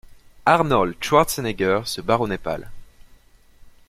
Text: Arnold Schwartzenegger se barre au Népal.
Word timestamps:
Arnold 0.47 0.95
Schwartzenegger 0.99 1.85
se 1.85 2.01
barre 2.01 2.21
au 2.21 2.27
Népal. 2.27 2.71